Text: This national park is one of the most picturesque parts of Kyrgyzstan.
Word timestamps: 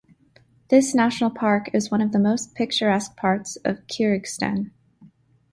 This 0.69 0.95
national 0.95 1.29
park 1.29 1.69
is 1.75 1.91
one 1.91 2.01
of 2.01 2.11
the 2.11 2.17
most 2.17 2.55
picturesque 2.55 3.15
parts 3.15 3.55
of 3.57 3.85
Kyrgyzstan. 3.85 4.71